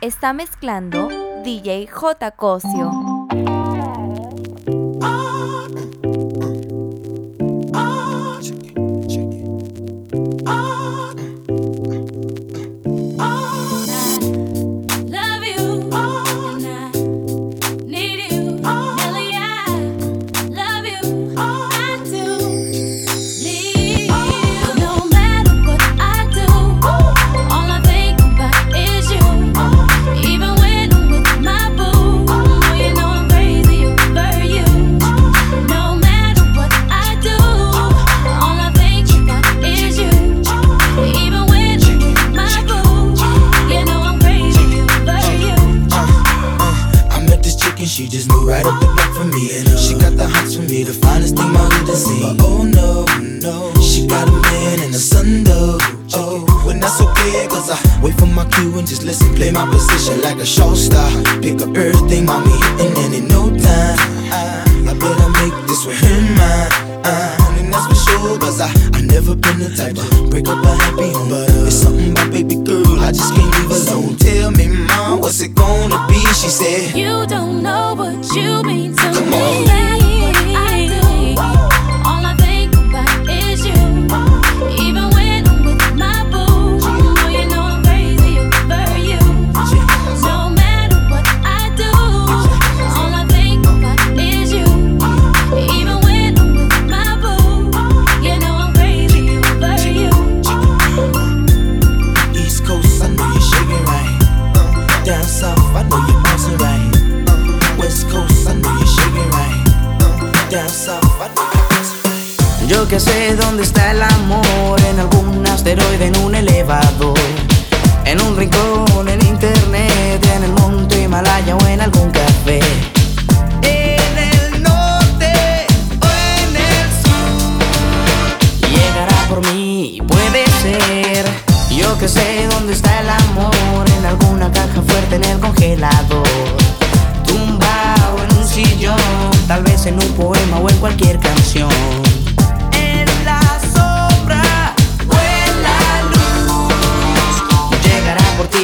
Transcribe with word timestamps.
está 0.00 0.32
mezclando 0.32 1.08
DJ 1.44 1.86
J. 1.86 2.30
Cosio. 2.32 3.09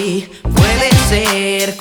puede 0.06 0.90
ser 1.08 1.76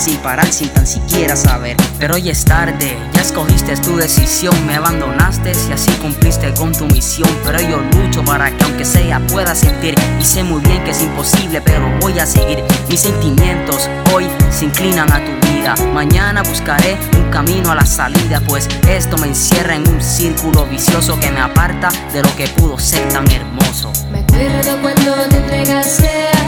sin 0.00 0.16
parar, 0.18 0.50
sin 0.50 0.68
tan 0.70 0.86
siquiera 0.86 1.36
saber. 1.36 1.76
Pero 1.98 2.14
hoy 2.14 2.30
es 2.30 2.44
tarde, 2.44 2.98
ya 3.12 3.20
escogiste 3.20 3.76
tu 3.76 3.96
decisión. 3.96 4.54
Me 4.66 4.76
abandonaste 4.76 5.52
y 5.68 5.72
así 5.72 5.90
cumpliste 6.00 6.52
con 6.54 6.72
tu 6.72 6.86
misión. 6.86 7.28
Pero 7.44 7.60
yo 7.60 7.78
lucho 7.98 8.24
para 8.24 8.50
que 8.50 8.64
aunque 8.64 8.84
sea 8.84 9.20
pueda 9.28 9.54
sentir. 9.54 9.94
Y 10.18 10.24
sé 10.24 10.42
muy 10.42 10.60
bien 10.62 10.82
que 10.84 10.90
es 10.90 11.02
imposible, 11.02 11.60
pero 11.60 11.88
voy 12.00 12.18
a 12.18 12.26
seguir. 12.26 12.64
Mis 12.88 13.00
sentimientos 13.00 13.88
hoy 14.12 14.26
se 14.50 14.64
inclinan 14.64 15.12
a 15.12 15.24
tu 15.24 15.46
vida 15.46 15.50
Mañana 15.92 16.42
buscaré 16.42 16.96
un 17.16 17.30
camino 17.30 17.70
a 17.70 17.74
la 17.74 17.84
salida, 17.84 18.40
pues 18.46 18.66
esto 18.88 19.18
me 19.18 19.26
encierra 19.26 19.74
en 19.74 19.86
un 19.86 20.00
círculo 20.00 20.66
vicioso 20.66 21.18
que 21.20 21.30
me 21.30 21.40
aparta 21.40 21.90
de 22.12 22.22
lo 22.22 22.34
que 22.36 22.48
pudo 22.48 22.78
ser 22.78 23.08
tan 23.10 23.30
hermoso. 23.30 23.92
Me 24.10 24.20
acuerdo 24.20 24.80
cuando 24.80 25.12
te 25.28 25.36
entregaste 25.36 26.39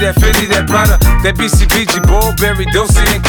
that 0.00 0.14
Fendi, 0.16 0.48
that 0.48 0.66
Prada, 0.66 0.96
that 1.22 1.34
BCBG, 1.36 2.00
Burberry, 2.08 2.64
Dolce. 2.72 3.19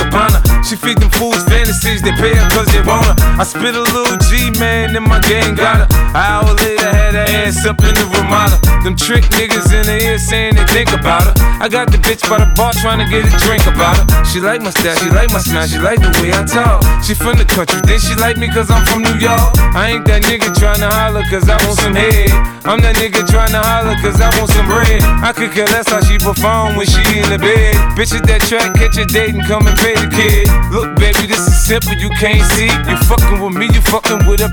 She 0.63 0.75
feed 0.75 0.99
them 0.99 1.09
fools 1.09 1.43
fantasies, 1.43 2.01
they 2.01 2.13
pay 2.13 2.33
her 2.33 2.47
cause 2.53 2.69
they 2.69 2.81
want 2.85 3.05
her. 3.05 3.15
I 3.35 3.43
spit 3.43 3.75
a 3.75 3.81
little 3.81 4.17
G, 4.29 4.53
man, 4.59 4.95
and 4.95 5.05
my 5.05 5.19
gang 5.19 5.55
got 5.55 5.83
her. 5.83 5.87
An 6.13 6.15
hour 6.15 6.53
later, 6.53 6.85
had 6.85 7.13
her 7.17 7.27
ass 7.43 7.65
up 7.65 7.81
in 7.81 7.93
the 7.97 8.05
Ramada. 8.13 8.61
Them 8.83 8.95
trick 8.95 9.25
niggas 9.35 9.73
in 9.73 9.85
the 9.89 9.97
ear 10.05 10.17
saying 10.17 10.55
they 10.55 10.65
think 10.69 10.93
about 10.93 11.25
her. 11.25 11.33
I 11.61 11.67
got 11.67 11.91
the 11.91 11.97
bitch 11.97 12.21
by 12.29 12.37
the 12.37 12.49
bar 12.53 12.73
trying 12.77 13.01
to 13.01 13.07
get 13.09 13.25
a 13.25 13.33
drink 13.41 13.65
about 13.65 13.97
her. 13.97 14.05
She 14.25 14.39
like 14.39 14.61
my 14.61 14.69
style, 14.69 14.95
she 15.01 15.09
like 15.09 15.33
my 15.33 15.41
smile, 15.41 15.67
she 15.67 15.77
like 15.79 15.99
the 15.99 16.13
way 16.21 16.29
I 16.29 16.45
talk. 16.45 16.85
She 17.01 17.13
from 17.17 17.37
the 17.41 17.45
country, 17.45 17.81
then 17.81 17.99
she 17.99 18.13
like 18.15 18.37
me 18.37 18.47
cause 18.47 18.69
I'm 18.69 18.85
from 18.85 19.01
New 19.01 19.17
York. 19.17 19.57
I 19.73 19.97
ain't 19.97 20.05
that 20.05 20.23
nigga 20.29 20.53
tryna 20.53 20.89
holler 20.93 21.25
cause 21.29 21.49
I 21.49 21.57
want 21.65 21.77
some 21.81 21.97
head. 21.97 22.29
I'm 22.69 22.81
that 22.85 22.95
nigga 23.01 23.25
tryna 23.25 23.61
holler 23.61 23.97
cause 23.97 24.21
I 24.21 24.29
want 24.37 24.53
some 24.53 24.67
bread. 24.69 25.01
I 25.25 25.33
could 25.33 25.51
care 25.51 25.65
less 25.73 25.89
how 25.89 26.01
she 26.05 26.21
perform 26.21 26.77
when 26.77 26.85
she 26.85 27.01
in 27.17 27.29
the 27.33 27.39
bed. 27.41 27.73
Bitch 27.97 28.13
at 28.13 28.25
that 28.29 28.45
track, 28.45 28.77
catch 28.77 28.97
a 28.97 29.05
date 29.05 29.33
and 29.33 29.45
come 29.49 29.65
and 29.65 29.77
pay 29.77 29.97
the 29.97 30.09
kid. 30.09 30.50
Look, 30.71 30.95
baby, 30.95 31.27
this 31.27 31.47
is 31.47 31.57
simple, 31.65 31.93
you 31.93 32.09
can't 32.19 32.43
see. 32.53 32.71
You 32.87 32.97
fucking 33.07 33.41
with 33.41 33.53
me, 33.53 33.67
you 33.67 33.81
fucking 33.81 34.25
with 34.27 34.41
a 34.41 34.49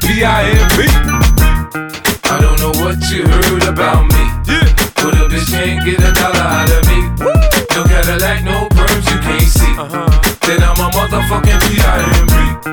don't 2.40 2.58
know 2.60 2.74
what 2.82 2.98
you 3.10 3.22
heard 3.26 3.64
about 3.68 4.04
me. 4.06 4.24
Yeah. 4.50 4.66
But 4.98 5.14
a 5.14 5.30
bitch 5.30 5.48
can't 5.48 5.84
get 5.84 6.02
a 6.02 6.12
dollar 6.12 6.42
out 6.42 6.70
of 6.70 6.82
me. 6.90 6.98
Woo. 7.22 7.32
No 7.74 7.84
Cadillac, 7.86 8.42
no 8.44 8.68
perms, 8.74 9.06
you 9.10 9.18
can't 9.22 9.48
see. 9.48 9.72
Uh-huh. 9.78 10.10
Then 10.46 10.62
I'm 10.62 10.78
a 10.78 10.90
motherfucking 10.90 11.60
P.I.M.P. 11.70 12.68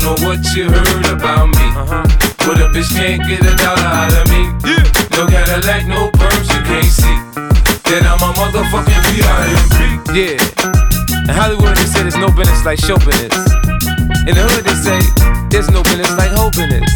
Don't 0.00 0.02
know 0.02 0.26
what 0.26 0.40
you 0.54 0.70
heard 0.70 1.06
about 1.10 1.48
me. 1.48 1.66
Uh-huh. 1.74 2.06
But 2.46 2.60
a 2.60 2.68
bitch 2.70 2.94
can't 2.94 3.22
get 3.26 3.40
a 3.40 3.56
dollar 3.56 3.82
out 3.82 4.12
of 4.14 4.28
me. 4.30 4.46
Yeah. 4.64 4.84
No 5.16 5.26
Cadillac, 5.26 5.86
no 5.86 6.10
perms, 6.12 6.48
you 6.54 6.62
can't 6.62 6.84
see. 6.86 7.16
Then 7.90 8.06
I'm 8.06 8.22
a 8.22 8.32
motherfucking 8.38 9.02
P.I.M.P. 9.10 10.18
Yeah. 10.18 10.79
In 11.30 11.36
Hollywood, 11.36 11.76
they 11.76 11.86
say 11.86 12.02
there's 12.02 12.16
no 12.16 12.26
business 12.26 12.64
like 12.64 12.80
show 12.80 12.98
business. 12.98 13.30
In 14.26 14.34
the 14.34 14.42
hood, 14.50 14.66
they 14.66 14.74
say 14.74 14.98
there's 15.48 15.70
no 15.70 15.80
business 15.84 16.10
like 16.18 16.32
hope 16.34 16.58
business. 16.58 16.90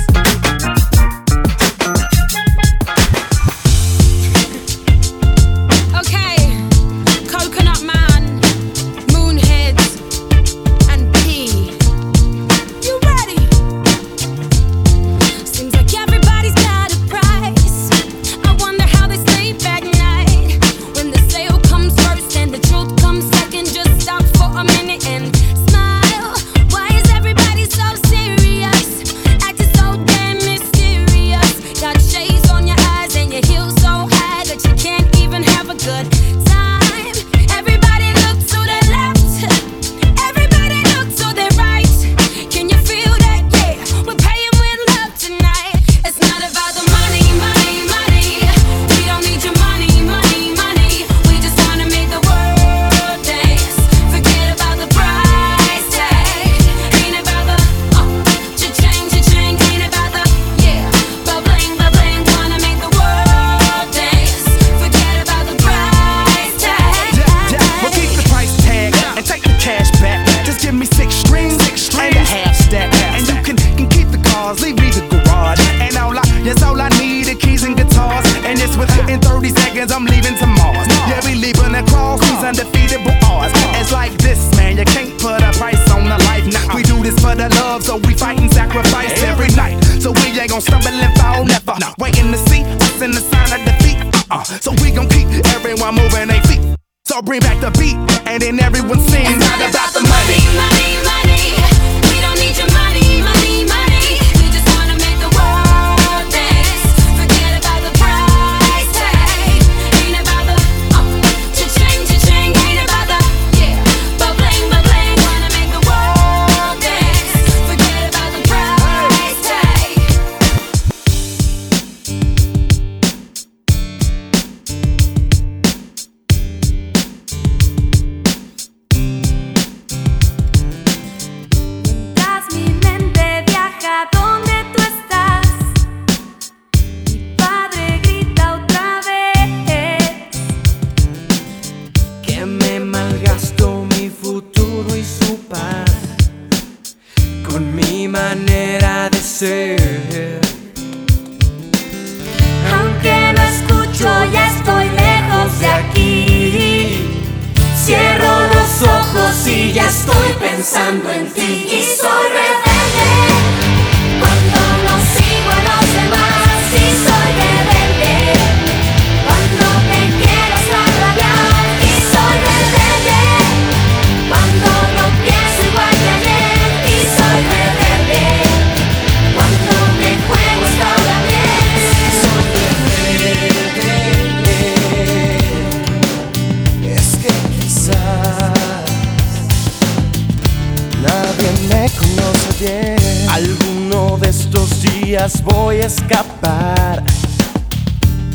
voy 195.45 195.77
a 195.77 195.87
escapar 195.87 197.01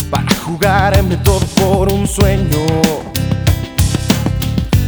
para 0.10 0.34
jugarme 0.46 1.18
todo 1.18 1.42
por 1.58 1.92
un 1.92 2.08
sueño. 2.08 2.66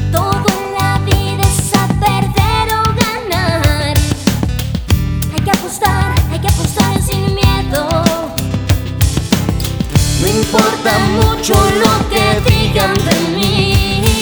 Todo 0.09 0.45
en 0.47 0.73
la 0.79 0.99
vida 0.99 1.43
es 1.43 1.75
a 1.75 1.87
perder 1.87 2.73
o 2.79 2.83
ganar. 2.95 3.93
Hay 5.33 5.41
que 5.41 5.51
apostar, 5.51 6.13
hay 6.31 6.39
que 6.39 6.47
apostar 6.47 7.01
sin 7.01 7.35
miedo. 7.35 8.03
No 10.21 10.27
importa 10.27 10.97
mucho 11.19 11.55
lo 11.55 12.09
que 12.09 12.49
digan 12.49 12.93
de 12.93 13.37
mí. 13.37 14.13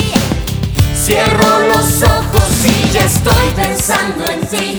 Cierro 0.96 1.60
los 1.68 2.02
ojos 2.02 2.66
y 2.66 2.92
ya 2.92 3.02
estoy 3.02 3.52
pensando 3.56 4.26
en 4.26 4.48
ti. 4.48 4.79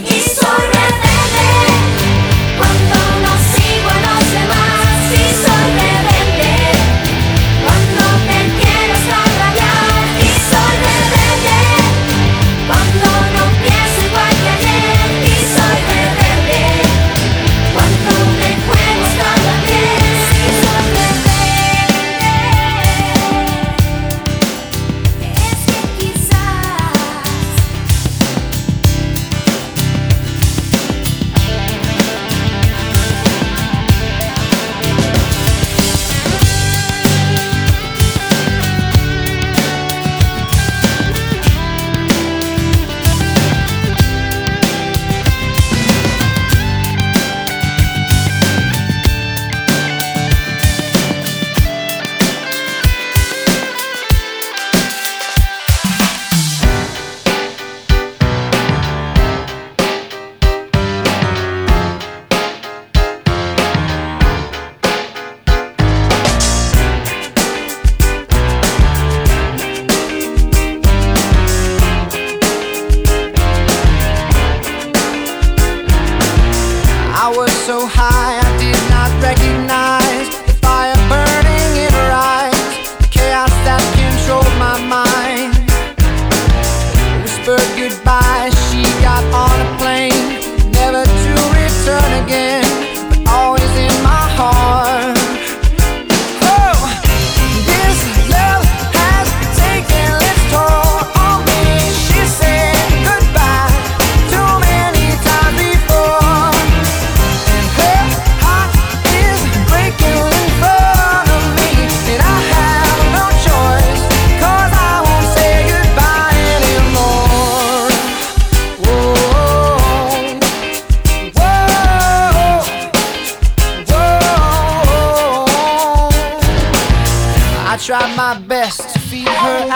Tried 127.90 128.16
my 128.16 128.38
best 128.46 128.88
to 128.90 129.00
feed 129.00 129.26
her 129.26 129.66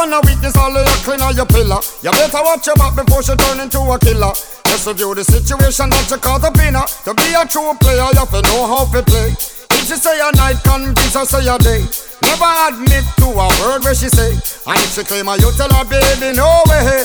Trespass 0.00 0.06
on 0.06 0.12
a 0.12 0.20
weakness, 0.26 0.56
all 0.56 0.76
of 0.76 0.86
your 0.86 0.96
clean 1.04 1.20
on 1.20 1.36
your 1.36 1.46
pillar. 1.46 1.80
You 2.02 2.10
better 2.10 2.42
watch 2.42 2.66
your 2.66 2.76
back 2.76 2.96
before 2.96 3.22
she 3.22 3.34
turn 3.36 3.60
into 3.60 3.80
a 3.80 3.98
killer. 3.98 4.32
Just 4.64 4.86
review 4.86 5.14
the 5.14 5.24
situation 5.24 5.90
that 5.90 6.08
you 6.08 6.16
caught 6.16 6.40
the 6.40 6.50
in 6.66 6.74
her. 6.74 6.86
To 7.04 7.14
be 7.14 7.28
a 7.36 7.44
true 7.46 7.74
player, 7.80 8.08
you 8.08 8.20
have 8.20 8.30
to 8.30 8.42
know 8.42 8.66
how 8.66 8.84
to 8.86 9.02
play. 9.02 9.34
If 9.76 9.86
she 9.86 9.96
say 9.96 10.18
a 10.20 10.32
night, 10.36 10.56
convince 10.64 11.14
her 11.14 11.24
say 11.24 11.46
a 11.46 11.58
day. 11.58 11.84
Never 12.22 12.50
admit 12.68 13.04
to 13.20 13.28
a 13.28 13.46
word 13.60 13.82
where 13.84 13.94
she 13.94 14.08
say. 14.08 14.32
And 14.66 14.78
if 14.80 14.94
she 14.94 15.04
claim 15.04 15.26
her, 15.26 15.36
you 15.36 15.50
tell 15.56 15.70
her, 15.72 15.84
baby, 15.84 16.36
no 16.36 16.48
way. 16.68 17.04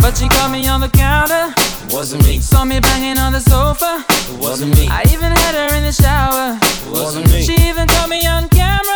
But 0.00 0.16
she 0.16 0.28
caught 0.28 0.50
me 0.50 0.66
on 0.68 0.80
the 0.80 0.88
counter, 0.88 1.52
Wasn't 1.90 2.24
me, 2.24 2.40
saw 2.40 2.64
me 2.64 2.80
banging 2.80 3.18
on 3.18 3.32
the 3.32 3.40
sofa. 3.40 4.04
wasn't 4.40 4.76
me, 4.76 4.88
I 4.88 5.02
even 5.12 5.32
had 5.32 5.54
her 5.54 5.74
in 5.76 5.84
the 5.84 5.92
shower. 5.92 6.58
wasn't 6.90 7.28
me, 7.32 7.42
She 7.42 7.54
even 7.68 7.86
caught 7.88 8.08
me 8.08 8.24
on 8.26 8.48
camera. 8.48 8.95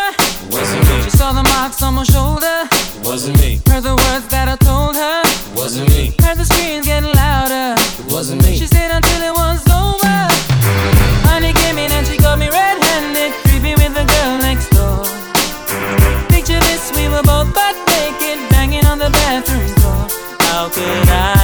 Wasn't 0.61 0.85
me, 0.89 1.03
She 1.03 1.11
saw 1.11 1.33
the 1.33 1.43
marks 1.43 1.83
on 1.83 1.95
my 1.95 2.05
shoulder. 2.05 2.57
wasn't 3.03 3.39
me, 3.41 3.61
Heard 3.69 3.85
the 3.85 3.97
words 3.97 4.27
that 4.29 4.47
I 4.49 4.57
told 4.57 4.95
her. 4.97 5.23
wasn't 5.57 5.89
me, 5.91 6.13
Heard 6.21 6.37
the 6.39 6.45
screams 6.45 6.87
getting 6.87 7.13
louder. 7.15 7.75
wasn't 8.13 8.43
me. 8.45 8.57
She 8.57 8.67
stayed 8.67 8.91
until 8.91 9.21
it 9.23 9.35
was 9.35 9.61
over. 9.73 10.19
Honey 11.29 11.53
came 11.63 11.79
in 11.79 11.91
and 11.91 12.07
she 12.07 12.17
got 12.19 12.39
me 12.39 12.49
red-handed, 12.49 13.33
creepy 13.49 13.75
with 13.81 13.95
the 13.95 14.05
girl 14.05 14.39
next 14.39 14.69
door. 14.77 15.05
Picture 16.29 16.61
this, 16.69 16.93
we 16.95 17.09
were 17.09 17.23
both 17.23 17.49
butt 17.55 17.77
naked, 17.89 18.39
banging 18.51 18.85
on 18.87 18.99
the 18.99 19.11
bathroom 19.11 19.67
door. 19.81 20.05
How 20.53 20.69
could 20.69 21.09
I 21.09 21.40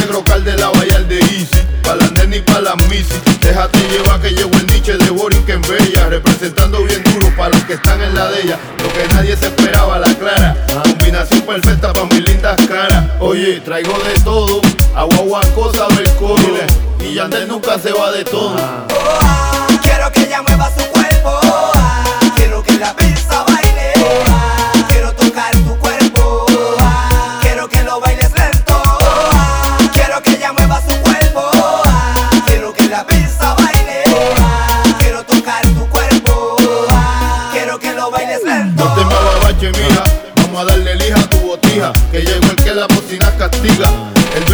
negro 0.00 0.24
cal 0.24 0.44
de 0.44 0.56
la 0.56 0.68
valla 0.70 1.00
de 1.00 1.18
Easy. 1.18 1.60
Pa' 1.82 1.96
y 2.30 2.40
pa' 2.40 2.60
Déjate 3.40 3.78
llevar 3.88 4.20
que 4.20 4.30
llevo 4.30 4.52
el 4.56 4.66
niche 4.66 4.96
de 4.96 5.10
Borinquen 5.10 5.62
Bella. 5.62 6.08
Representando 6.08 6.82
bien 6.84 7.02
duro 7.04 7.34
para 7.36 7.50
los 7.50 7.62
que 7.64 7.74
están 7.74 8.02
en 8.02 8.14
la 8.14 8.28
de 8.30 8.42
ella. 8.42 8.58
Lo 8.82 8.92
que 8.92 9.14
nadie 9.14 9.36
se 9.36 9.46
esperaba, 9.46 9.98
la 9.98 10.14
clara. 10.14 10.56
Combinación 10.82 11.40
perfecta 11.42 11.92
pa' 11.92 12.04
mis 12.04 12.28
lindas 12.28 12.58
caras. 12.66 13.04
Oye, 13.20 13.60
traigo 13.60 13.96
de 13.98 14.14
todo. 14.22 14.60
Agua, 14.94 15.16
agua, 15.16 15.40
cosa, 15.54 15.86
el 15.98 16.10
coro. 16.14 16.42
Y 17.00 17.14
Yandel 17.14 17.48
nunca 17.48 17.78
se 17.78 17.92
va 17.92 18.12
de 18.12 18.24
todo. 18.24 18.56
Oh, 18.56 19.18
ah, 19.22 19.68
quiero 19.82 20.12
que 20.12 20.24
ella 20.24 20.42
mueva 20.42 20.70
su 20.76 20.84
cuerpo. 20.86 21.40
Ah, 21.74 22.32
quiero 22.36 22.62
que 22.62 22.74
la 22.74 22.94
prensa 22.94 23.44
baile. 23.44 23.77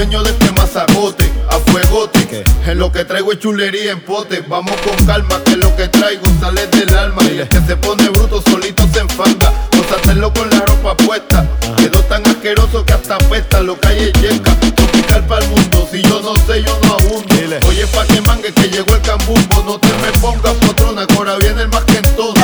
dueño 0.04 0.22
de 0.22 0.30
este 0.30 0.44
a 1.48 1.58
fuegote. 1.70 2.44
En 2.66 2.78
lo 2.78 2.92
que 2.92 3.04
traigo 3.04 3.32
es 3.32 3.38
chulería 3.38 3.92
en 3.92 4.00
pote. 4.00 4.44
Vamos 4.46 4.74
con 4.82 5.06
calma, 5.06 5.42
que 5.44 5.56
lo 5.56 5.74
que 5.76 5.88
traigo 5.88 6.24
sale 6.40 6.66
del 6.66 6.94
alma. 6.94 7.22
Y 7.24 7.38
el 7.38 7.48
que 7.48 7.60
se 7.60 7.76
pone 7.76 8.08
bruto 8.10 8.42
solito 8.42 8.86
se 8.92 9.00
enfanga. 9.00 9.52
Pues 9.70 9.90
hacerlo 9.92 10.32
con 10.32 10.50
la 10.50 10.60
ropa 10.60 10.96
puesta. 10.96 11.46
Quedó 11.78 12.00
tan 12.02 12.26
asqueroso 12.26 12.84
que 12.84 12.92
hasta 12.92 13.16
apesta 13.16 13.60
lo 13.60 13.78
que 13.80 13.88
hay 13.88 14.12
yenca. 14.20 14.54
Tropical 14.74 15.24
para 15.26 15.44
el 15.44 15.50
mundo, 15.50 15.88
si 15.90 16.02
yo 16.02 16.20
no 16.20 16.34
sé, 16.46 16.62
yo 16.62 16.78
no 16.84 16.94
abundo. 16.94 17.34
Oye, 17.68 17.86
pa' 17.86 18.04
que 18.06 18.20
mangue 18.22 18.52
que 18.52 18.68
llegó 18.68 18.94
el 18.94 19.00
cambumbo. 19.00 19.62
No 19.64 19.78
te 19.78 19.88
me 19.88 20.12
pongas 20.20 20.54
patrona, 20.54 21.06
ahora 21.16 21.36
viene 21.36 21.62
el 21.62 21.68
más 21.68 21.84
que 21.84 21.98
en 21.98 22.16
toda. 22.16 22.42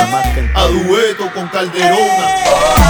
A 0.55 0.67
dueto 0.67 1.31
con 1.33 1.47
Calderona. 1.49 1.95
Eh. 1.95 2.80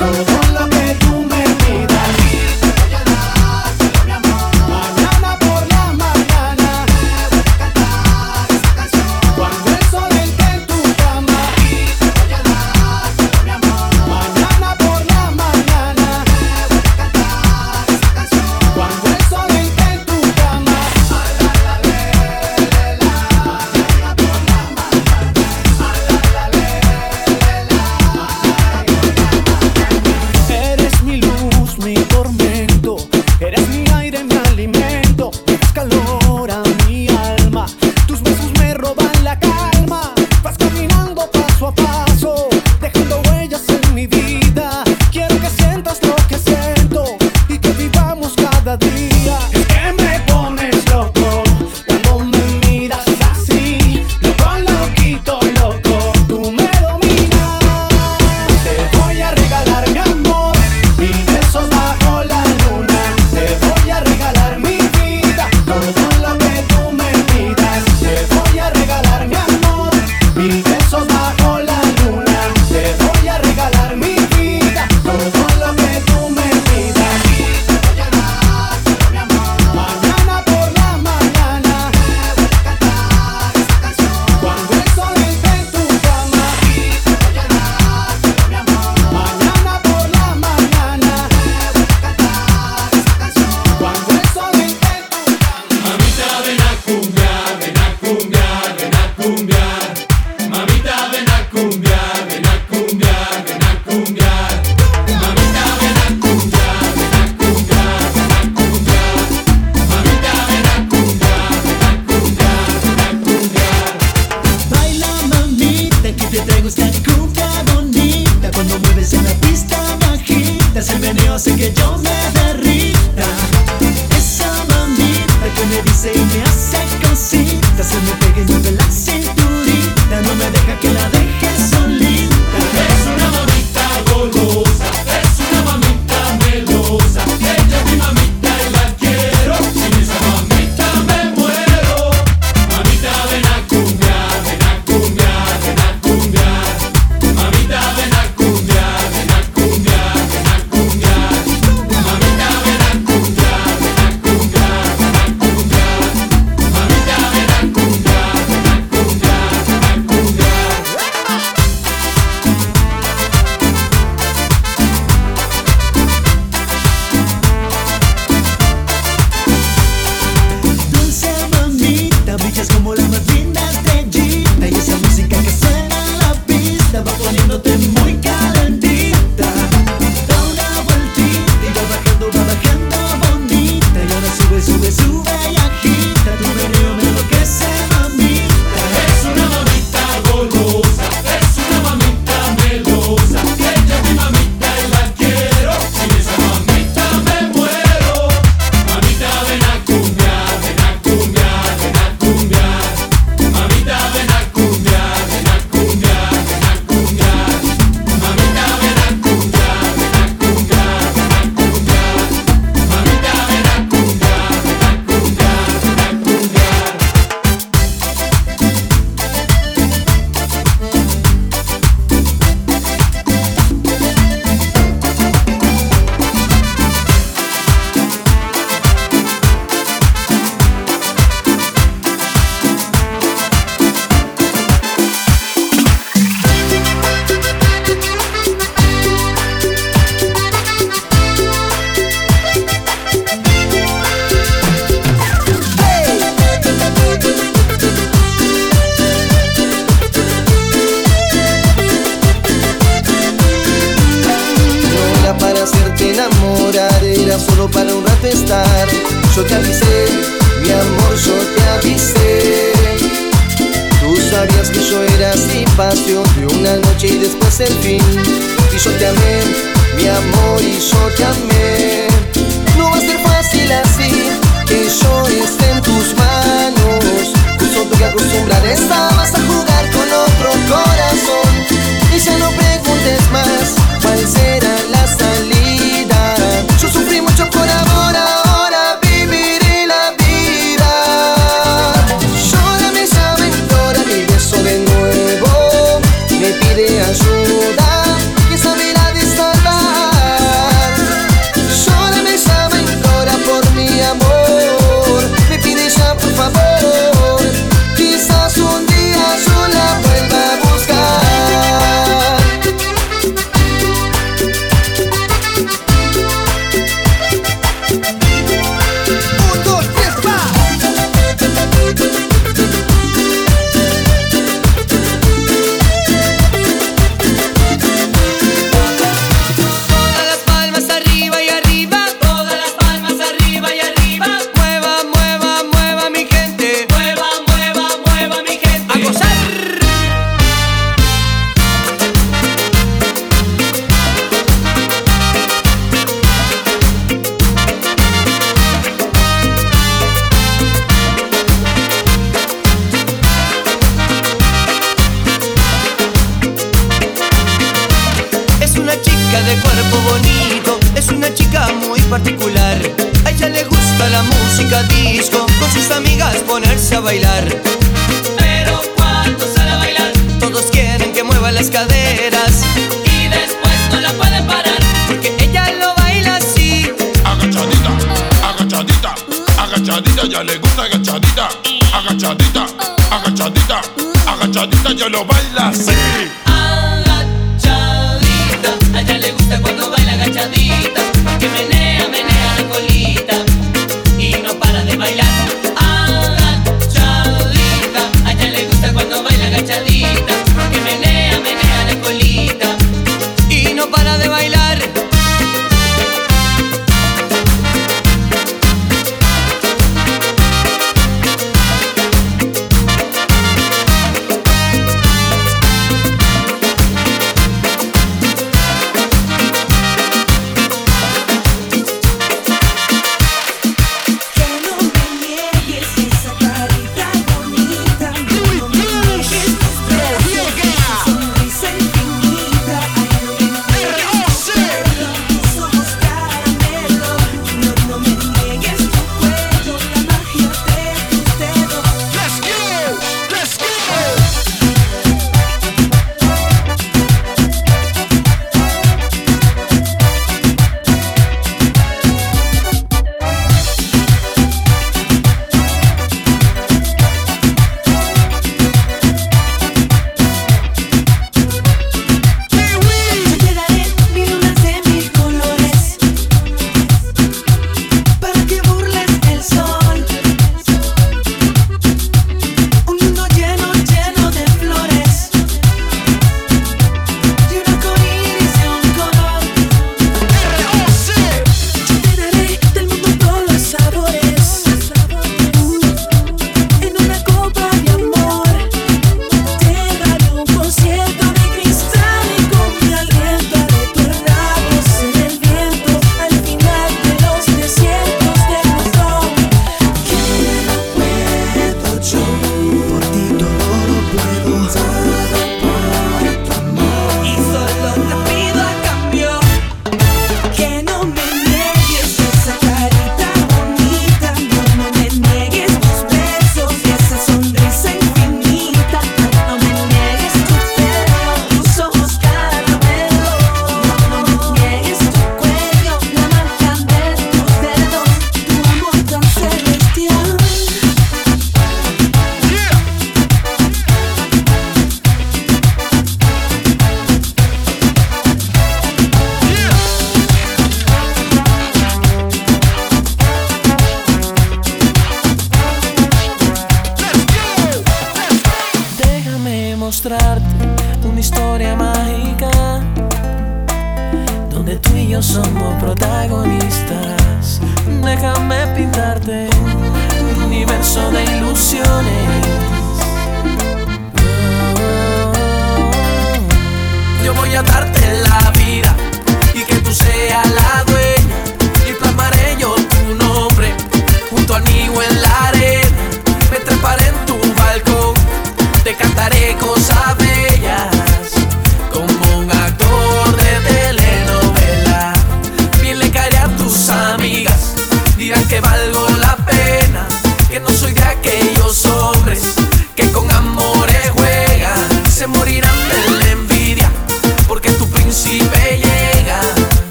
Vida, 0.00 0.39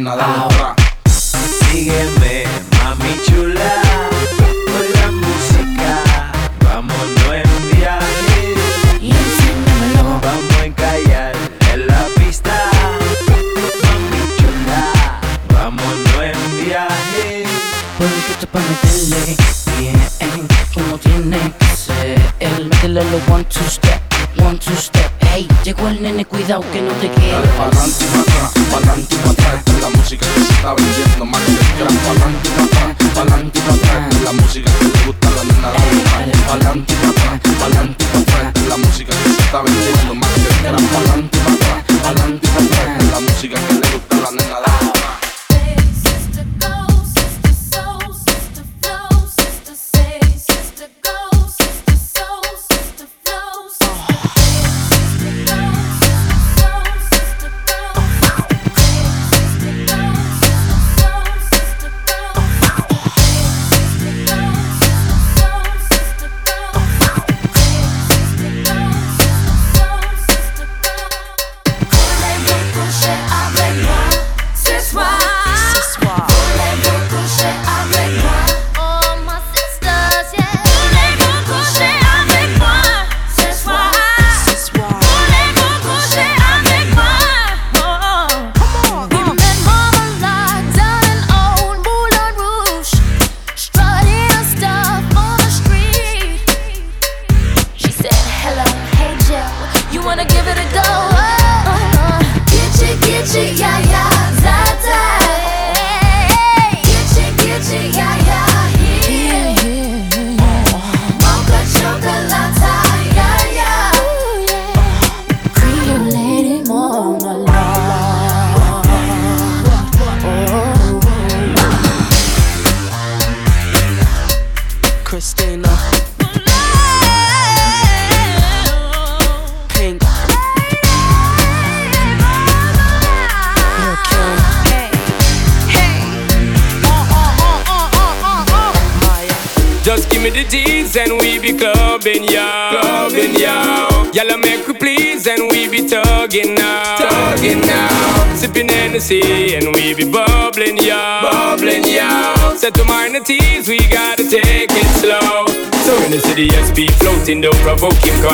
nada 0.00 0.35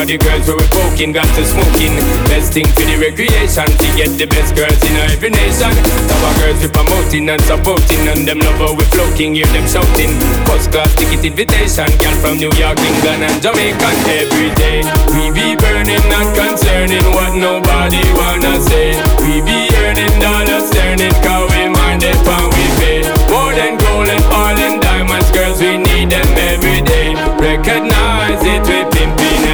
Cause 0.02 0.10
the 0.10 0.18
girls 0.18 0.42
we 0.50 0.54
were 0.58 0.72
poking, 0.74 1.14
got 1.14 1.30
to 1.38 1.46
smoking. 1.46 1.94
Best 2.26 2.50
thing 2.50 2.66
for 2.74 2.82
the 2.82 2.98
recreation, 2.98 3.62
to 3.70 3.88
get 3.94 4.10
the 4.18 4.26
best 4.26 4.50
girls 4.58 4.74
in 4.82 4.98
every 4.98 5.30
nation. 5.30 5.70
Our 5.70 6.34
girls 6.42 6.58
we 6.58 6.74
promoting 6.74 7.30
and 7.30 7.38
supporting, 7.46 8.02
and 8.10 8.26
them 8.26 8.42
lover 8.42 8.74
we 8.74 8.82
floating, 8.90 9.38
hear 9.38 9.46
them 9.54 9.62
shouting. 9.62 10.18
First 10.42 10.74
class 10.74 10.90
ticket 10.98 11.22
invitation, 11.22 11.86
girl 12.02 12.18
from 12.18 12.42
New 12.42 12.50
York, 12.58 12.82
England, 12.82 13.30
and 13.30 13.38
Jamaica. 13.38 13.88
Every 14.10 14.50
day 14.58 14.82
we 15.14 15.30
be 15.30 15.54
burning, 15.54 16.02
not 16.10 16.26
concerning 16.34 17.06
what 17.14 17.38
nobody 17.38 18.02
wanna 18.18 18.58
say. 18.58 18.98
We 19.22 19.38
be 19.46 19.70
earning 19.86 20.18
dollars, 20.18 20.66
turning, 20.74 21.14
cause 21.22 21.46
we 21.54 21.70
mind 21.70 22.02
it, 22.02 22.18
and 22.18 22.48
we 22.50 22.64
pay. 22.82 23.06
More 23.30 23.54
than 23.54 23.78
gold 23.78 24.10
and 24.10 24.24
oil 24.34 24.58
and 24.66 24.82
diamonds, 24.82 25.30
girls, 25.30 25.62
we 25.62 25.78
need 25.78 26.10
them 26.10 26.26
every 26.50 26.82
day. 26.82 27.14
Recognize 27.38 28.42
it, 28.42 28.66
we 28.66 28.82
pimping 28.90 29.51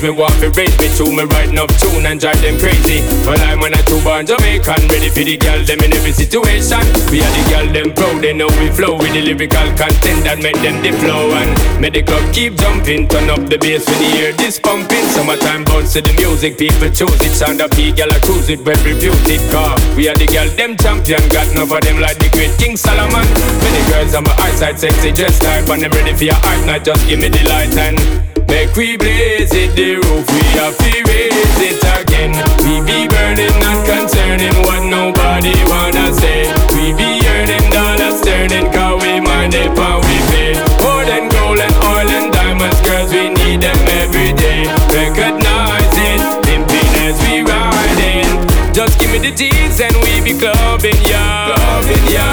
page 0.00 0.10
me, 0.10 0.16
want 0.16 0.34
to 0.40 0.50
raise 0.50 0.76
me 0.78 0.88
to 0.96 1.04
me, 1.04 1.24
writing 1.24 1.58
up 1.58 1.68
tune 1.76 2.06
and 2.06 2.20
drive 2.20 2.40
them 2.40 2.58
crazy. 2.58 3.00
Well, 3.24 3.40
I'm 3.40 3.60
when 3.60 3.74
I 3.74 3.82
two 3.82 4.00
born 4.02 4.26
Jamaican, 4.26 4.88
ready 4.88 5.08
for 5.08 5.24
the 5.24 5.36
girl, 5.36 5.60
them 5.64 5.80
in 5.80 5.92
every 5.92 6.12
situation. 6.12 6.80
We 7.12 7.20
are 7.20 7.32
the 7.36 7.44
girl, 7.50 7.66
them 7.72 7.92
proud, 7.92 8.22
they 8.22 8.32
know 8.32 8.48
we 8.60 8.70
flow 8.70 8.96
with 8.96 9.12
the 9.12 9.22
lyrical 9.22 9.68
content 9.76 10.24
that 10.24 10.40
make 10.40 10.56
them 10.64 10.80
the 10.82 10.92
flow. 11.00 11.32
And 11.32 11.80
make 11.80 11.94
the 11.94 12.02
club 12.02 12.24
keep 12.32 12.56
jumping, 12.56 13.08
turn 13.08 13.28
up 13.30 13.44
the 13.48 13.58
bass 13.58 13.86
when 13.88 14.00
you 14.00 14.10
hear 14.16 14.32
this 14.32 14.58
pumping. 14.58 15.04
Summertime 15.12 15.64
bounce 15.64 15.92
to 15.94 16.00
the 16.00 16.12
music, 16.16 16.56
people 16.56 16.90
choose 16.90 17.20
it. 17.20 17.34
Sound 17.36 17.60
up, 17.60 17.72
girl, 17.72 18.10
I 18.10 18.18
cruise 18.24 18.48
it, 18.48 18.60
well 18.64 18.80
reputed 18.84 19.42
car. 19.52 19.76
We 19.96 20.08
are 20.08 20.16
the 20.16 20.26
girl, 20.26 20.48
them 20.56 20.76
champion, 20.76 21.22
got 21.28 21.48
enough 21.52 21.72
of 21.72 21.80
them 21.84 22.00
like 22.00 22.18
the 22.18 22.30
great 22.32 22.52
King 22.56 22.76
Solomon. 22.76 23.26
Many 23.64 23.82
girls 23.90 24.14
on 24.14 24.24
my 24.24 24.34
eyesight, 24.40 24.80
sexy, 24.80 25.12
just 25.12 25.42
type, 25.42 25.68
and 25.68 25.82
them 25.82 25.92
ready 25.92 26.14
for 26.16 26.24
your 26.24 26.40
art 26.40 26.60
night, 26.64 26.84
just 26.84 27.04
give 27.08 27.20
me 27.20 27.28
the 27.28 27.42
light 27.48 27.72
and 27.76 28.30
Make 28.50 28.74
we 28.76 28.96
blaze 28.96 29.54
it, 29.54 29.74
the 29.76 29.96
roof, 30.02 30.26
we 30.26 30.42
have 30.58 30.76
to 30.76 30.92
raise 31.06 31.58
it 31.62 31.78
again. 31.96 32.34
We 32.66 32.82
be 32.82 33.06
burning, 33.06 33.54
not 33.62 33.86
concerning 33.86 34.52
what 34.66 34.82
nobody 34.84 35.54
wanna 35.70 36.12
say. 36.12 36.50
We 36.74 36.92
be 36.92 37.22
earning 37.30 37.66
dollars, 37.70 38.20
turning, 38.20 38.66
cause 38.74 39.00
we 39.02 39.20
mind 39.20 39.54
it, 39.54 39.70
and 39.70 39.98
we 40.02 40.16
pay. 40.34 40.52
More 40.82 41.04
than 41.06 41.30
gold 41.30 41.58
and 41.62 41.74
oil 41.94 42.10
and 42.10 42.32
diamonds, 42.32 42.80
girls, 42.82 43.12
we 43.14 43.30
need 43.30 43.62
them 43.62 43.78
every 44.02 44.34
day. 44.34 44.66
Recognize 44.90 45.94
it, 46.10 46.20
pimping 46.42 46.90
as 47.06 47.16
we 47.30 47.46
riding. 47.46 48.26
Just 48.74 48.98
give 48.98 49.10
me 49.12 49.18
the 49.18 49.30
G's 49.30 49.80
and 49.80 49.94
we 50.02 50.20
be 50.20 50.34
clubbing, 50.34 50.98
yo. 51.06 51.22
Clubbing, 51.54 52.06
yo. 52.10 52.26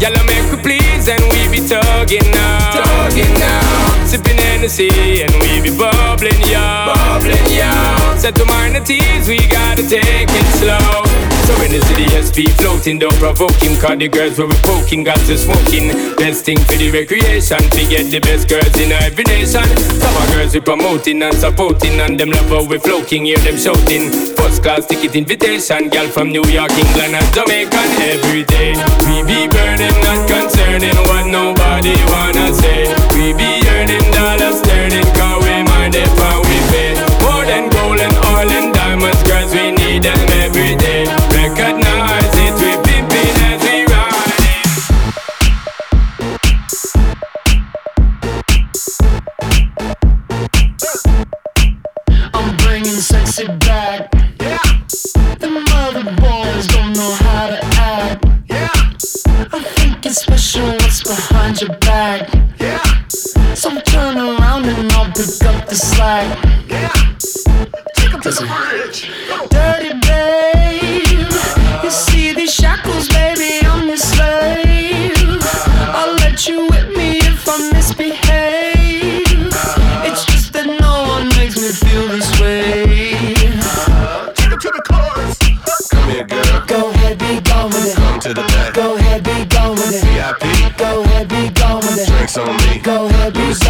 Y'all 0.00 0.16
make 0.24 0.48
we 0.48 0.56
please 0.64 1.08
and 1.08 1.22
we 1.28 1.44
be 1.52 1.60
tugging 1.60 2.24
now. 2.32 2.72
Tugging 2.72 3.34
now. 3.36 3.97
Sipping 4.08 4.38
Hennessy 4.38 4.88
and 5.20 5.32
we 5.42 5.60
be 5.60 5.68
bubbling, 5.68 6.40
yo. 6.48 6.64
Bubbling, 6.88 7.44
yo. 7.52 7.68
Set 8.16 8.34
to 8.36 8.44
minor 8.46 8.80
teas, 8.80 9.28
we 9.28 9.36
gotta 9.48 9.86
take 9.86 10.32
it 10.32 10.48
slow. 10.56 11.04
So 11.44 11.52
in 11.64 11.72
the 11.72 11.80
city, 11.84 12.08
SP 12.16 12.48
floating, 12.56 12.98
don't 12.98 13.14
provoking. 13.16 13.76
Cause 13.76 13.98
the 13.98 14.08
girls 14.08 14.38
we 14.38 14.46
be 14.48 14.56
poking, 14.64 15.04
got 15.04 15.20
to 15.28 15.36
smoking. 15.36 15.92
Best 16.16 16.44
thing 16.46 16.56
for 16.56 16.76
the 16.76 16.90
recreation, 16.90 17.58
to 17.58 17.82
get 17.84 18.08
the 18.08 18.20
best 18.20 18.48
girls 18.48 18.72
in 18.80 18.92
every 18.92 19.24
nation. 19.24 19.64
Some 20.00 20.16
of 20.16 20.24
girls 20.32 20.54
we 20.54 20.60
promoting 20.60 21.22
and 21.22 21.34
supporting, 21.36 22.00
and 22.00 22.18
them 22.18 22.30
love 22.30 22.48
how 22.48 22.64
we 22.64 22.78
floating, 22.78 23.26
hear 23.26 23.38
them 23.44 23.56
shouting. 23.56 24.08
First 24.36 24.62
class 24.62 24.86
ticket 24.86 25.16
invitation, 25.16 25.88
girl 25.88 26.08
from 26.08 26.32
New 26.32 26.44
York, 26.48 26.72
England, 26.72 27.12
and 27.12 27.28
Jamaica 27.36 27.80
every 28.08 28.44
day. 28.44 28.72
We 29.04 29.20
be 29.28 29.48
burning, 29.52 29.96
not 30.00 30.24
concerning 30.28 30.96
what 31.12 31.28
nobody 31.28 31.92
wanna 32.08 32.52
say. 32.56 32.88
We 33.12 33.32
be 33.36 33.57
burning, 33.78 34.10
dollars 34.10 34.60
turning, 34.62 35.04
cause 35.14 35.44
we 35.44 35.62
mind 35.62 35.94
it 35.94 36.08
for 36.18 36.40
we 36.46 36.58
pay. 36.70 36.94
More 37.22 37.44
than 37.44 37.70
gold 37.70 38.00
and 38.00 38.14
oil 38.26 38.50
and 38.50 38.74
diamonds, 38.74 39.22
cause 39.22 39.54
we 39.54 39.70
need 39.70 40.02
them 40.02 40.18
every 40.42 40.74
day. 40.76 41.04
Recognize 41.30 42.34
it, 42.44 42.54
we 42.60 42.70
pimpin' 42.86 43.36
as 43.48 43.62
we 43.64 43.84
ride 43.92 44.40
it. 44.50 44.68
I'm 52.34 52.56
bringing 52.56 53.00
sexy 53.10 53.46
back. 53.46 54.10
The 55.38 55.48
mother 55.70 56.04
boys 56.16 56.66
don't 56.66 56.92
know 56.94 57.12
how 57.24 57.46
to 57.48 57.58
act. 57.94 58.24
I'm 59.52 59.62
thinking 59.62 60.12
special 60.12 60.66
what's 60.66 61.02
behind 61.02 61.60
your 61.60 61.76
back 61.78 62.37
pick 65.18 65.44
up 65.48 65.68
the 65.68 65.74
slack. 65.74 66.44
Yeah, 66.68 66.92
take 67.94 68.12
him 68.12 68.20
to 68.20 68.30
the 68.30 68.46
bridge. 68.46 69.10
Dirty 69.50 69.92
babe, 70.06 71.82
you 71.82 71.90
see 71.90 72.32
these 72.34 72.54
shackles, 72.54 73.08
baby, 73.08 73.66
I'm 73.66 73.88
your 73.88 73.96
slave. 73.96 75.42
I'll 75.90 76.14
let 76.22 76.46
you 76.46 76.68
whip 76.68 76.96
me 76.96 77.18
if 77.18 77.48
I 77.48 77.70
misbehave. 77.72 79.24
It's 80.06 80.24
just 80.24 80.52
that 80.52 80.66
no 80.66 80.94
one 81.08 81.26
makes 81.36 81.56
me 81.56 81.70
feel 81.70 82.06
this 82.08 82.30
way. 82.40 83.34
Take 84.34 84.52
him 84.52 84.58
to 84.60 84.70
the 84.70 84.82
chorus. 84.86 85.36
Come 85.90 86.10
here, 86.10 86.26
girl. 86.26 86.64
Go 86.66 86.90
ahead, 86.90 87.18
be 87.18 87.40
gone 87.40 87.70
with 87.70 87.90
it. 87.90 87.96
Come 87.96 88.20
to 88.20 88.34
the 88.34 88.42
back. 88.42 88.74
Go 88.74 88.94
ahead, 88.94 89.24
be 89.24 89.44
gone 89.46 89.72
with 89.72 89.94
it. 89.94 90.04
VIP. 90.04 90.78
Go 90.78 91.02
ahead, 91.02 91.28
be 91.28 91.48
gone 91.50 91.80
with 91.80 91.98
it. 91.98 92.06
Drinks 92.06 92.36
on 92.38 92.54
me. 92.56 92.78
Go 92.78 93.06
ahead, 93.06 93.34
be 93.34 93.40
gone. 93.40 93.67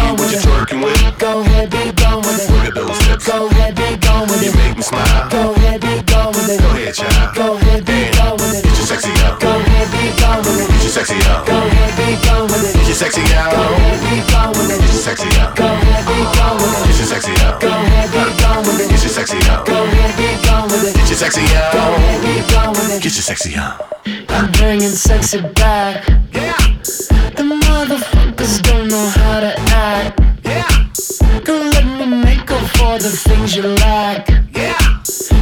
Out. 10.99 11.47
Go 11.47 11.55
ahead, 11.55 11.95
be 11.95 12.19
gone 12.27 12.43
with 12.43 12.59
it. 12.59 12.75
Get 12.75 12.83
your 12.87 12.95
sexy 12.95 13.21
out. 13.31 13.51
Go 13.55 13.61
ahead, 13.63 13.99
be 14.03 14.19
gone 14.33 14.51
with 14.51 14.67
it. 14.67 14.81
Get 14.83 14.91
your 14.91 14.99
sexy 14.99 15.31
out. 15.39 15.55
Go 15.55 15.63
ahead, 15.63 16.03
be 16.03 16.19
gone 16.35 16.59
with 16.59 16.75
it. 16.75 16.91
Get 16.91 16.99
your 16.99 17.07
sexy 17.07 17.31
out. 17.39 17.55
Go 17.61 17.71
ahead, 17.71 18.11
be 18.11 18.27
gone 20.43 20.67
with 20.67 20.83
it. 20.83 20.91
Get 20.99 20.99
your 21.07 21.15
sexy 21.15 21.47
out. 21.55 21.71
Go 21.71 21.79
ahead, 21.79 22.19
be 22.19 22.43
gone 22.51 22.75
with 22.75 22.91
it. 22.91 22.99
Get 23.01 23.15
your 23.15 23.23
sexy 23.23 23.55
out. 23.55 23.79
I'm 24.27 24.51
bringing 24.51 24.91
sexy 24.91 25.39
back. 25.55 26.03
Yeah. 26.33 26.51
The 27.31 27.43
motherfuckers 27.47 28.59
don't 28.61 28.89
know 28.89 29.07
how 29.07 29.39
to 29.39 29.57
act. 29.71 30.19
Yeah. 30.43 30.67
Girl, 31.45 31.63
let 31.63 31.85
me 31.85 32.07
make 32.07 32.51
up 32.51 32.67
for 32.75 32.99
the 32.99 33.09
things 33.09 33.55
you 33.55 33.63
lack. 33.63 34.27
Yeah. 34.53 34.75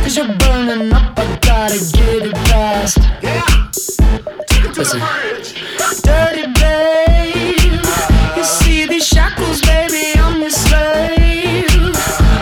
Cause 0.05 0.18
you're 0.18 0.28
burning 0.38 0.93
up, 0.93 1.18
I 1.18 1.26
gotta 1.41 1.80
get 1.97 2.28
it 2.30 2.38
fast. 2.49 2.99
Yeah. 3.24 3.41
Listen. 4.78 4.99
Dirty 6.03 6.45
babe. 6.53 7.82
You 8.38 8.43
see 8.43 8.86
these 8.86 9.07
shackles, 9.07 9.59
baby, 9.61 10.13
I'm 10.19 10.39
your 10.39 10.51
slave. 10.51 11.65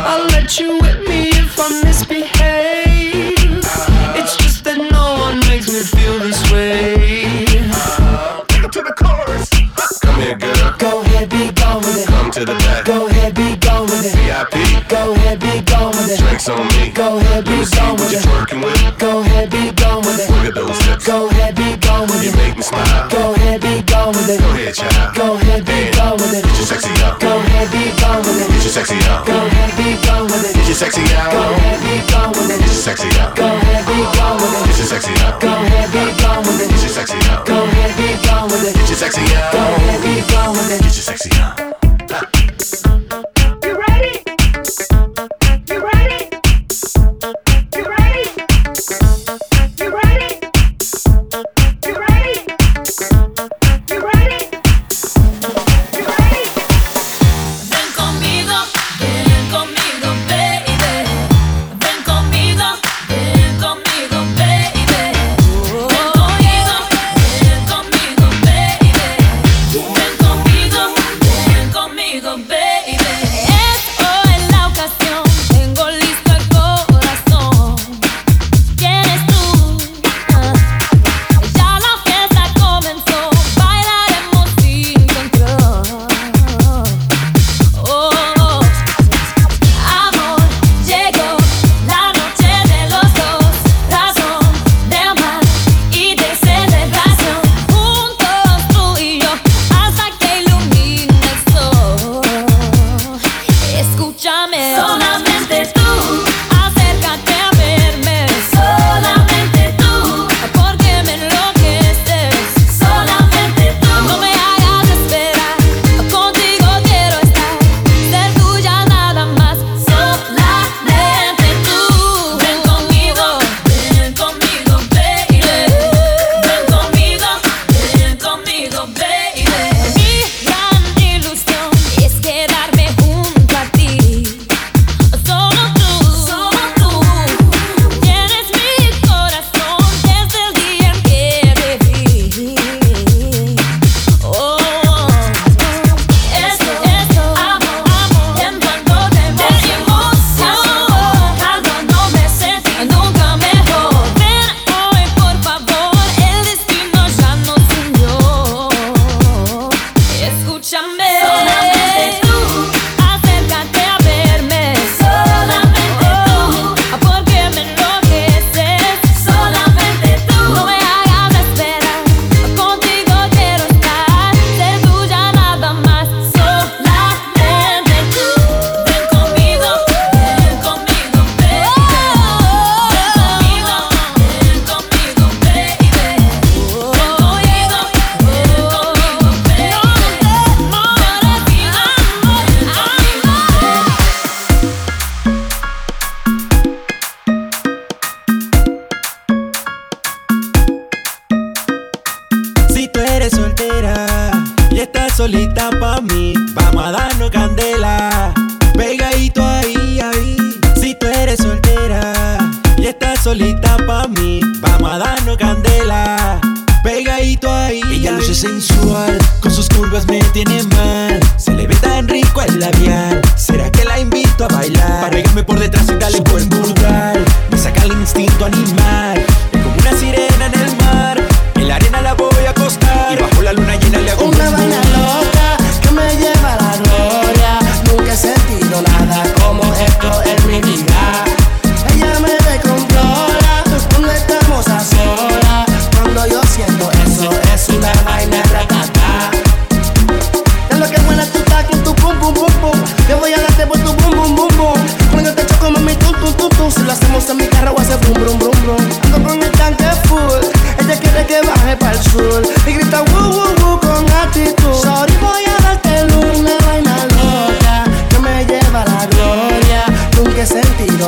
I'll 0.04 0.28
let 0.28 0.60
you 0.60 0.78
whip 0.82 1.08
me 1.08 1.30
if 1.30 1.58
I 1.58 1.82
misbehave. 1.82 3.64
It's 4.20 4.36
just 4.36 4.66
that 4.66 4.78
no 4.78 5.14
one 5.22 5.40
makes 5.48 5.72
me 5.72 5.80
feel 5.80 6.20
this 6.20 6.52
way. 6.52 7.46
Take 8.50 8.66
it 8.66 8.72
to 8.74 8.82
the 8.82 8.94
chorus. 8.94 9.50
Come 10.02 10.20
here, 10.20 10.36
girl. 10.36 10.76
Go 10.78 11.02
ahead, 11.04 11.30
be 11.30 11.54
gone 11.54 11.78
with 11.78 12.04
it. 12.04 12.08
Come 12.08 12.32
to 12.32 12.44
the 12.44 12.56
back. 12.56 12.84
Go 12.84 13.08
ahead, 13.08 13.34
be 13.34 13.56
gone 13.56 13.84
with 13.84 14.04
it. 14.04 14.14
VIP. 14.14 14.90
Go 14.90 15.14
ahead, 15.14 15.40
be 15.40 15.62
gone 15.72 15.92
with 15.92 16.12
it. 16.12 16.20
Drinks 16.20 16.50
on 16.50 16.68
me. 16.68 16.92
Go 16.92 17.18
ahead, 17.18 17.45
You 22.26 22.34
make 22.42 22.58
me 22.58 22.64
smile. 22.64 23.06
Go 23.14 23.38
ahead, 23.38 23.62
be 23.62 23.86
gone 23.86 24.10
with 24.10 24.26
it. 24.26 24.42
Go 24.42 24.50
ahead, 24.50 24.74
child. 24.74 25.14
Go 25.14 25.38
ahead, 25.38 25.62
be 25.62 25.94
gone 25.94 26.18
with 26.18 26.34
it. 26.34 26.42
Get 26.42 26.58
your 26.58 26.66
sexy 26.66 26.90
out. 27.06 27.22
Go 27.22 27.38
ahead, 27.38 27.70
be 27.70 27.86
gone 28.02 28.18
with 28.26 28.42
it. 28.42 28.50
Get 28.50 28.66
your 28.66 28.74
sexy 28.74 28.98
out. 29.06 29.30
Go 29.30 29.38
ahead, 29.46 29.78
be 29.78 29.94
gone 30.02 30.26
with 30.26 30.42
it. 30.42 30.58
Get 30.58 30.66
your 30.66 30.74
sexy 30.74 31.06
out. 31.14 31.30
Go 31.30 31.46
ahead, 31.54 31.78
be 31.86 32.02
gone 32.10 32.34
with 32.34 32.50
it. 32.50 32.58
Get 32.58 32.66
your 32.66 32.82
sexy 32.82 33.10
out. 33.22 33.36
Go 33.38 33.46
ahead, 33.46 33.86
be 33.86 33.98
gone 34.18 34.38
with 34.42 34.58
it. 34.58 34.66
Get 34.66 34.78
your 34.82 34.90
sexy 34.90 35.14
out. 35.22 35.38
Go 35.38 35.54
ahead, 35.54 35.86
be 35.94 36.02
gone 36.18 36.42
with 36.50 36.62
it. 36.66 36.70
Get 36.74 36.82
your 36.82 36.90
sexy 36.98 37.18
out. 37.30 37.46
Go 37.46 37.62
ahead, 37.62 37.94
be 37.94 38.10
gone 38.26 38.50
with 38.50 38.66
it. 38.66 38.74
Get 38.74 38.90
your 38.90 38.98
sexy 38.98 39.22
out. 39.38 39.54
Go 39.54 39.62
ahead, 39.62 40.02
be 40.02 40.14
gone 40.34 40.52
with 40.58 40.74
it. 40.74 40.82
Get 40.82 40.98
your 40.98 41.06
sexy 41.06 41.30
out. 41.38 42.45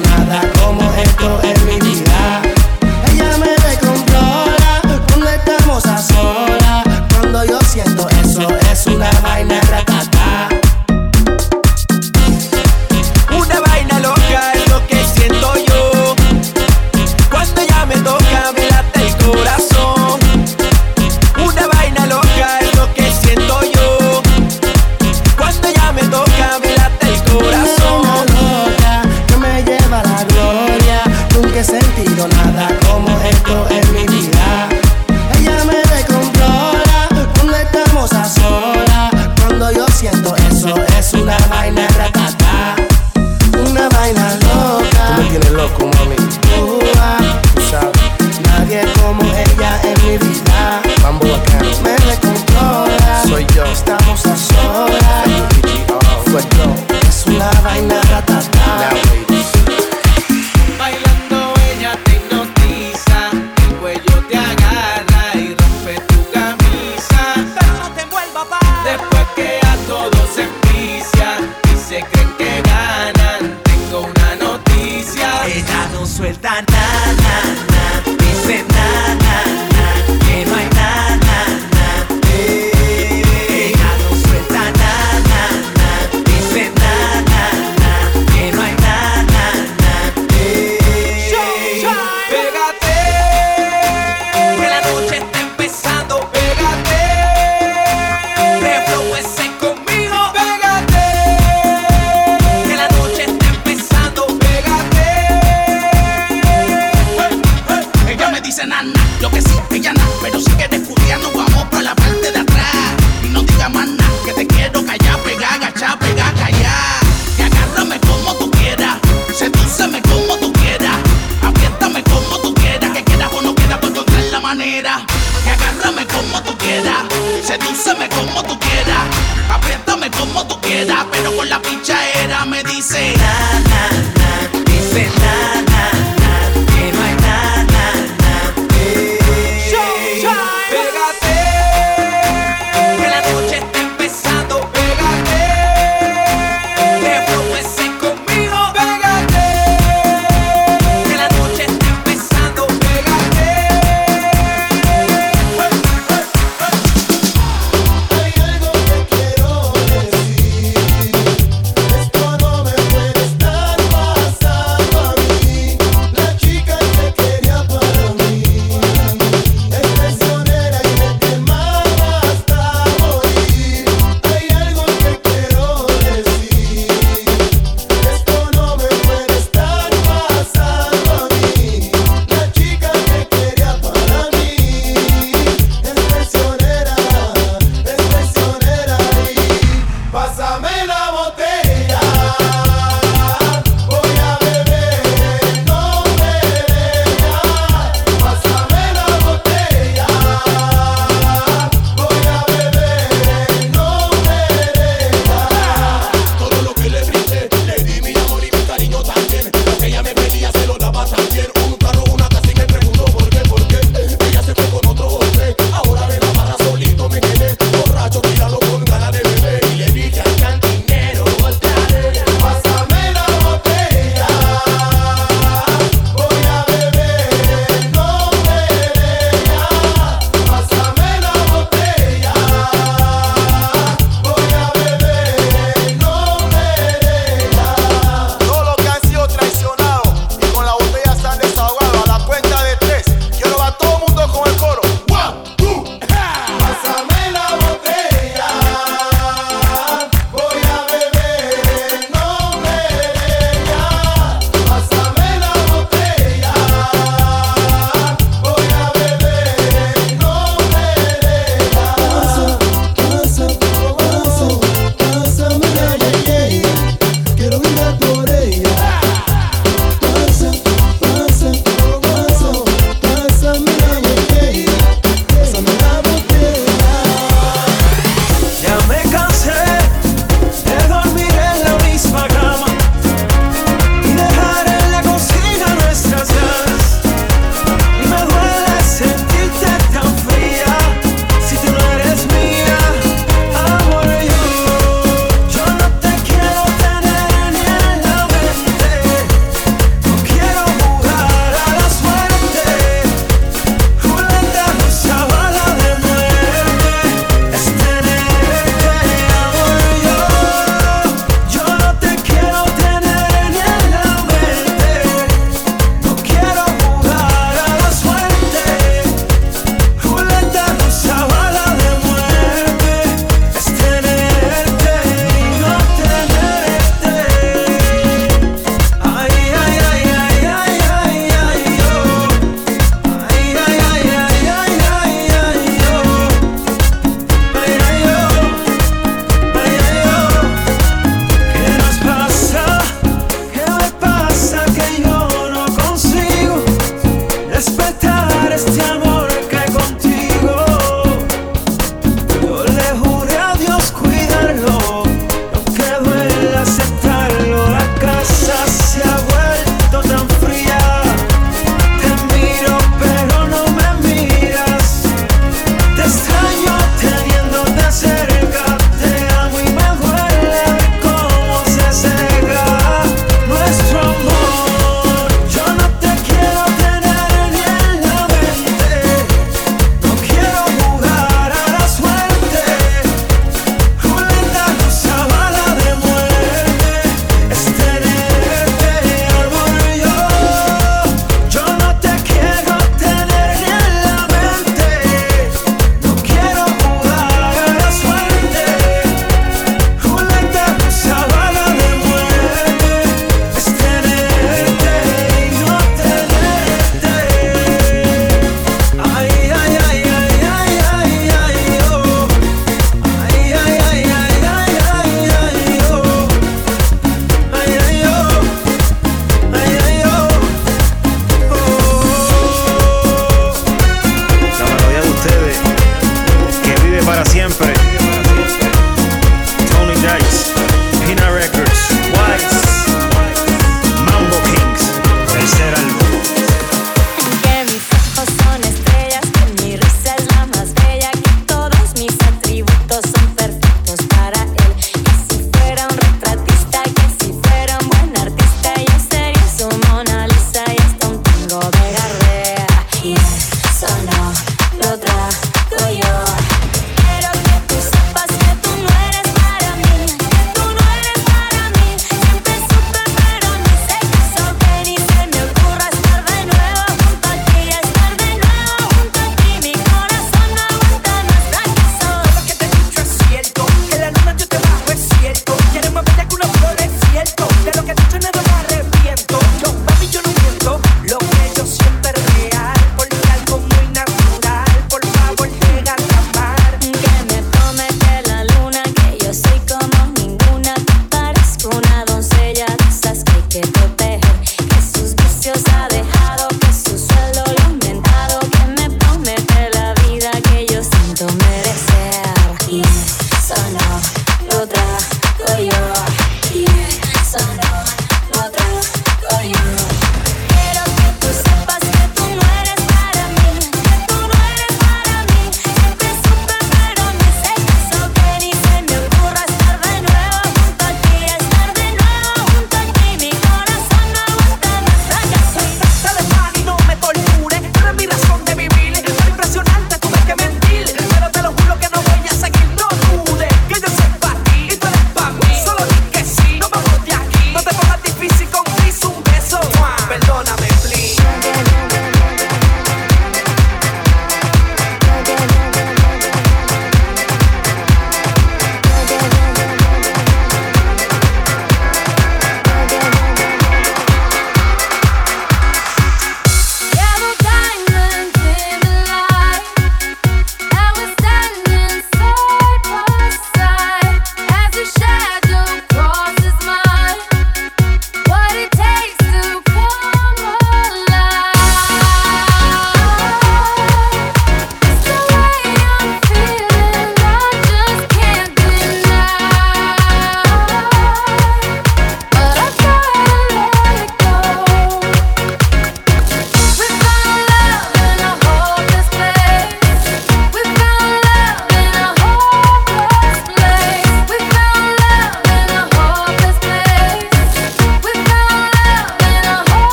nada 0.00 0.40
como 0.60 0.82
esto 0.94 1.40
es 1.42 1.62
mi 1.64 1.78
vida. 1.80 2.42
Ella 3.12 3.38
me 3.38 3.48
descontrola 3.68 4.80
cuando 5.08 5.28
estamos 5.28 5.86
a 5.86 5.98
solas. 5.98 6.84
Cuando 7.18 7.44
yo 7.44 7.58
siento 7.60 8.08
eso 8.08 8.48
es 8.72 8.86
una 8.86 9.10
vaina 9.22 9.60
ratata. 9.70 10.15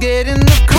get 0.00 0.26
in 0.28 0.40
the 0.40 0.66
car. 0.66 0.75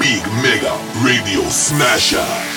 Big 0.00 0.26
Mega 0.42 0.74
Radio 1.04 1.48
Smasher. 1.48 2.49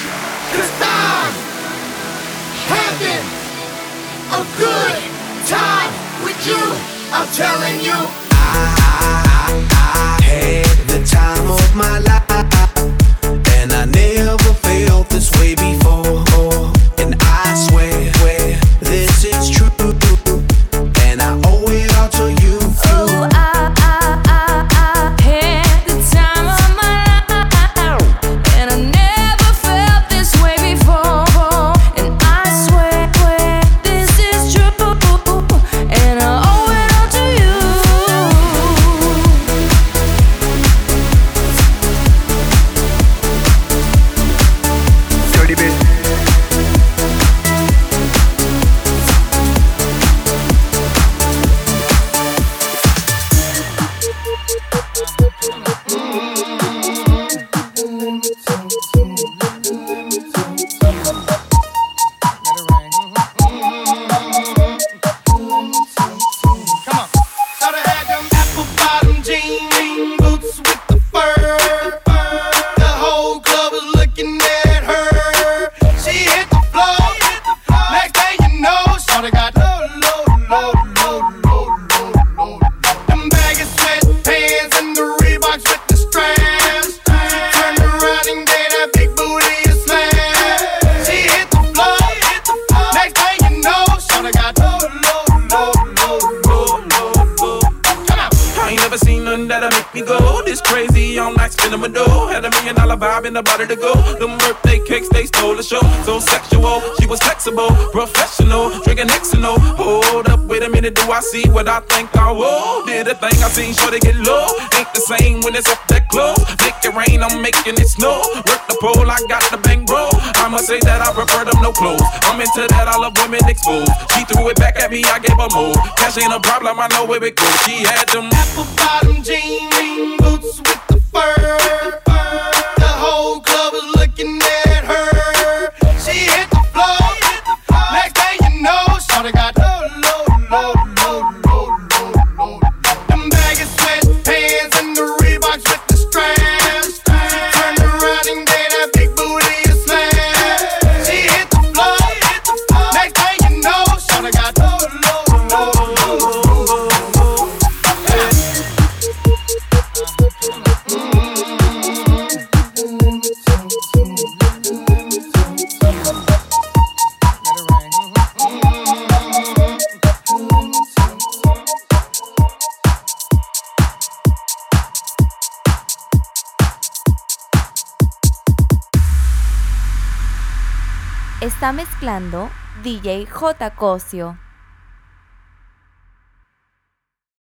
J. 183.34 183.72
Cosio. 183.72 184.38